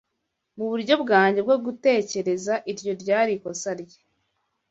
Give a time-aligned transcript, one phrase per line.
[0.57, 3.99] Muburyo bwanjye bwo gutekereza, iryo ryari ikosa rye.